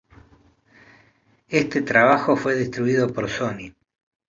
[1.47, 3.75] Este trabajo fue distribuido por Sony.